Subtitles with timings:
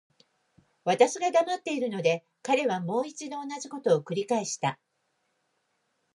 [0.83, 4.79] 私が黙っているので、彼はもう一度同じことを繰返した。